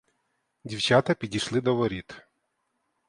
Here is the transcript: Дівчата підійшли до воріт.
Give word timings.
Дівчата 0.63 1.13
підійшли 1.13 1.61
до 1.61 1.75
воріт. 1.75 2.25